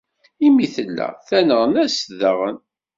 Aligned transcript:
Imi 0.45 0.67
tella 0.75 1.07
d 1.11 1.19
taneɣnast 1.27 2.07
daɣen. 2.19 2.57